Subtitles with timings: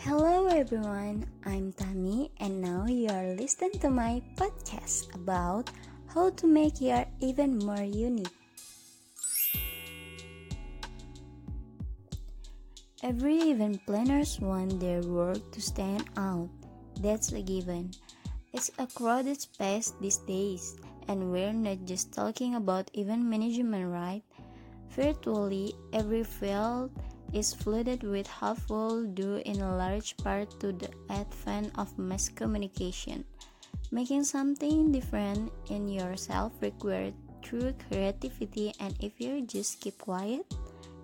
[0.00, 5.68] Hello everyone, I'm Tami and now you are listening to my podcast about
[6.08, 8.32] how to make your even more unique.
[13.04, 16.48] Every event planners want their work to stand out.
[17.04, 17.92] That's a given.
[18.54, 20.80] It's a crowded space these days,
[21.12, 24.24] and we're not just talking about event management, right?
[24.96, 26.88] Virtually every field
[27.32, 33.24] is flooded with helpful due in large part to the advent of mass communication.
[33.90, 40.46] Making something different in yourself requires true creativity, and if you just keep quiet,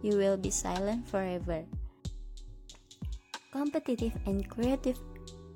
[0.02, 1.64] you will be silent forever.
[3.50, 4.98] Competitive and creative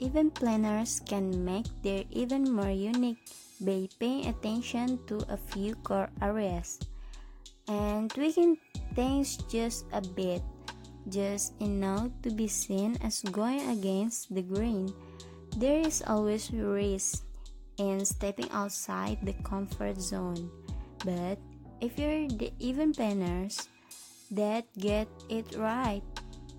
[0.00, 3.20] event planners can make their event more unique
[3.60, 6.80] by paying attention to a few core areas
[7.68, 8.56] and tweaking
[8.94, 10.42] things just a bit
[11.10, 14.94] just enough to be seen as going against the grain.
[15.58, 17.26] There is always risk
[17.76, 20.50] in stepping outside the comfort zone.
[21.04, 21.38] But
[21.80, 23.68] if you're the even planners
[24.30, 26.02] that get it right,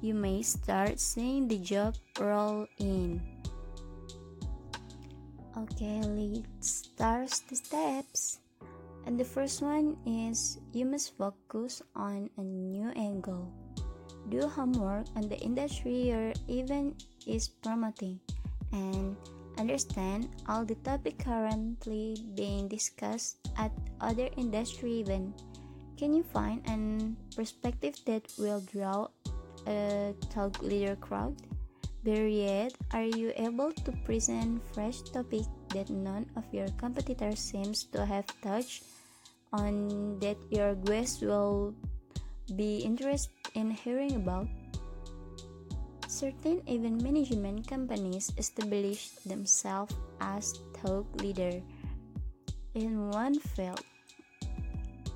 [0.02, 3.22] you may start seeing the job roll in.
[5.56, 8.40] Okay, let's start the steps.
[9.06, 13.50] And the first one is you must focus on a new angle
[14.30, 18.20] do homework on the industry your event is promoting,
[18.72, 19.16] and
[19.58, 25.44] understand all the topic currently being discussed at other industry events.
[25.98, 29.08] Can you find an perspective that will draw
[29.68, 31.38] a talk leader crowd?
[32.04, 37.84] Better yet, are you able to present fresh topic that none of your competitors seems
[37.94, 38.84] to have touched
[39.54, 41.76] on that your guests will
[42.52, 44.48] be interested in hearing about?
[46.08, 51.62] Certain event management companies establish themselves as thought leader
[52.76, 53.82] in one field.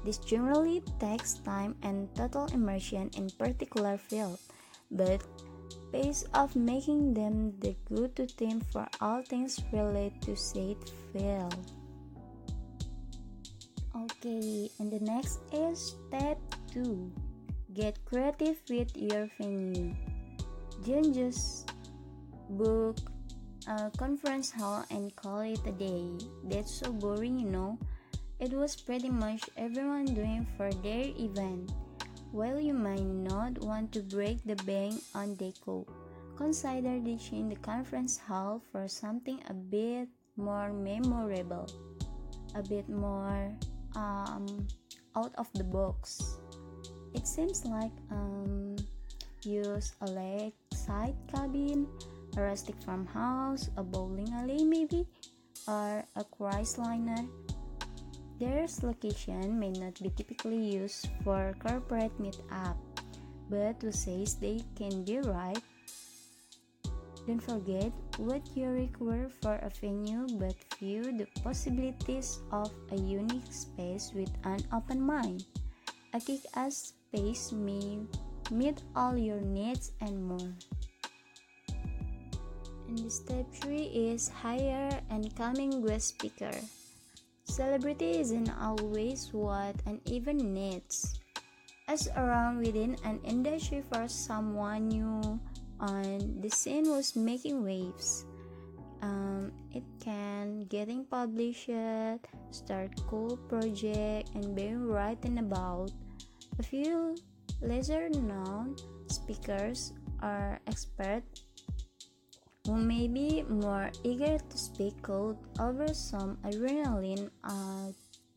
[0.05, 4.37] This generally takes time and total immersion in particular field,
[4.91, 5.21] but
[5.91, 10.77] pays off making them the go-to team for all things related to said
[11.11, 11.57] field.
[13.95, 16.37] Okay, and the next is step
[16.73, 17.24] 2.
[17.75, 19.91] Get creative with your venue.
[20.87, 21.75] Don't just
[22.51, 22.95] book
[23.67, 26.07] a conference hall and call it a day.
[26.45, 27.77] That's so boring, you know.
[28.39, 31.75] It was pretty much everyone doing for their event.
[32.31, 35.83] While you might not want to break the bank on deco,
[36.37, 40.07] consider ditching the conference hall for something a bit
[40.37, 41.67] more memorable,
[42.55, 43.51] a bit more
[43.95, 44.47] um,
[45.17, 46.39] out of the box.
[47.15, 48.75] It seems like um,
[49.41, 51.87] use a lakeside cabin,
[52.35, 55.07] a rustic farmhouse, a bowling alley maybe,
[55.65, 56.25] or a
[56.77, 57.23] liner.
[58.37, 62.75] Their location may not be typically used for corporate meetup,
[63.49, 65.63] but who says they can be right?
[67.25, 73.49] Don't forget what you require for a venue, but view the possibilities of a unique
[73.49, 75.45] space with an open mind.
[76.13, 77.99] A kick-ass space may
[78.51, 80.51] meet all your needs and more.
[82.87, 86.51] And the step 3 is hire and coming guest speaker.
[87.45, 91.19] Celebrity isn't always what an event needs.
[91.87, 95.39] As around within an industry for someone new
[95.79, 98.25] on the scene was making waves.
[99.01, 101.69] Um, it can getting published,
[102.51, 105.91] start cool project, and being written about
[106.59, 107.15] a few
[107.61, 108.75] lesser known
[109.07, 111.43] speakers are experts
[112.65, 117.93] who may be more eager to speak cold over some adrenaline at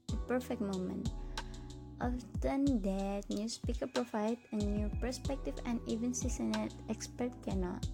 [0.09, 1.11] the perfect moment.
[2.01, 7.87] Often that new speaker provide a new perspective and even seasoned expert cannot.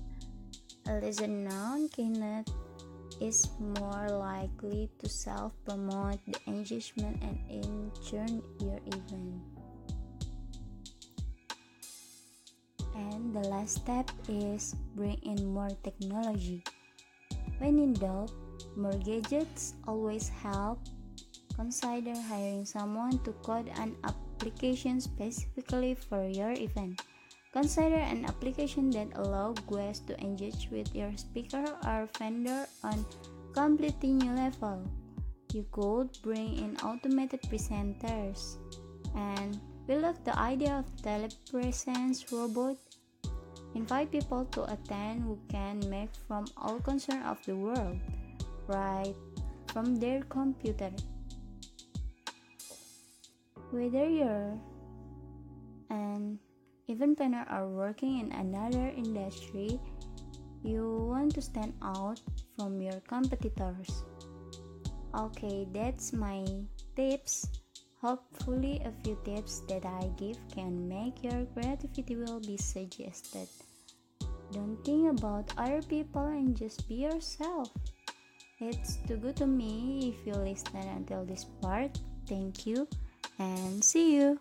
[0.88, 2.50] A lesser known keynote
[3.20, 3.48] is
[3.78, 9.53] more likely to self-promote the engagement and enchant your event.
[13.34, 16.62] The last step is bring in more technology.
[17.58, 18.30] When in doubt,
[18.78, 20.78] more gadgets always help.
[21.58, 27.02] Consider hiring someone to code an application specifically for your event.
[27.52, 33.04] Consider an application that allows guests to engage with your speaker or vendor on
[33.52, 34.82] completely new level.
[35.52, 38.58] You could bring in automated presenters
[39.14, 42.78] and we love the idea of telepresence robot.
[43.74, 47.98] Invite people to attend who can make from all concern of the world,
[48.68, 49.14] right
[49.66, 50.90] from their computer.
[53.70, 54.54] Whether you're
[55.90, 56.38] an
[56.86, 59.80] event planner or working in another industry,
[60.62, 62.22] you want to stand out
[62.56, 64.04] from your competitors.
[65.14, 66.46] Okay, that's my
[66.94, 67.63] tips.
[68.04, 73.48] Hopefully, a few tips that I give can make your creativity will be suggested.
[74.52, 77.72] Don't think about other people and just be yourself.
[78.60, 81.98] It's too good to me if you listen until this part.
[82.28, 82.86] Thank you
[83.38, 84.38] and see you.